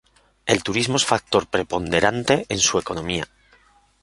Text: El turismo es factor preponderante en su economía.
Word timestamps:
El 0.53 0.63
turismo 0.63 0.95
es 0.97 1.05
factor 1.05 1.45
preponderante 1.45 2.47
en 2.49 2.57
su 2.57 2.79
economía. 2.79 3.27